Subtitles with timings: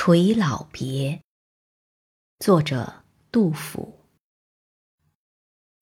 [0.00, 1.22] 垂老别。
[2.38, 3.02] 作者：
[3.32, 3.98] 杜甫。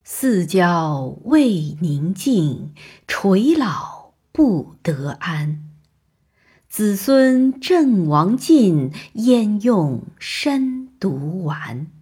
[0.04, 2.72] 四郊未宁静，
[3.06, 5.68] 垂老不得安。
[6.66, 11.93] 子孙阵亡尽，焉用身独完？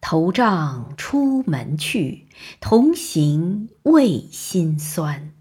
[0.00, 2.28] 头杖出门去，
[2.60, 5.34] 同行未心酸。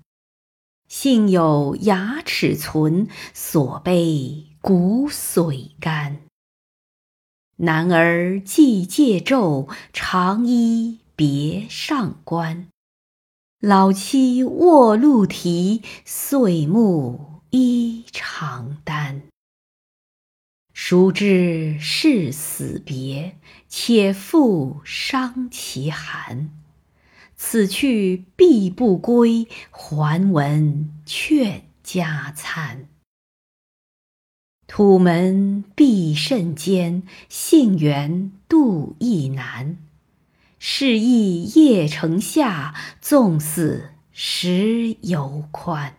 [0.87, 6.21] 幸有牙齿存，所悲骨髓干。
[7.57, 12.67] 男儿既戒胄，长衣别上冠。
[13.59, 19.23] 老妻卧鹿蹄，岁暮衣裳单。
[20.73, 23.37] 孰知是死别，
[23.67, 26.51] 且复伤其寒。
[27.35, 32.87] 此去必不归，还闻劝家餐。
[34.73, 39.75] 土门闭甚艰，杏园度亦难。
[40.59, 45.97] 是亦夜城下，纵死时犹宽。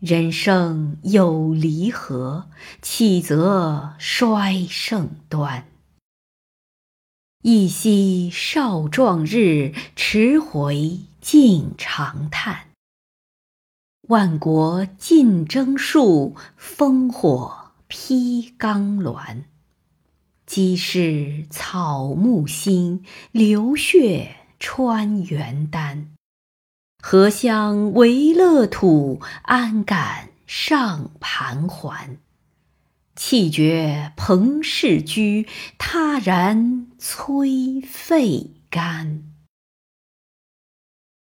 [0.00, 2.48] 人生有离合，
[2.82, 5.68] 岂择衰盛端？
[7.42, 12.71] 一夕少壮日，迟回竟长叹。
[14.08, 19.44] 万国竞争数，烽火披刚鸾。
[20.44, 26.08] 积是草木新，流血穿元丹。
[27.00, 32.18] 何乡为乐土，安敢上盘桓？
[33.14, 35.46] 气绝彭氏居，
[35.78, 39.31] 他然摧肺肝。